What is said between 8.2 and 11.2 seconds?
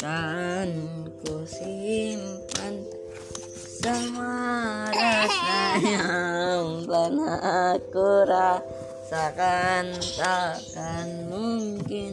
rasakan. Takkan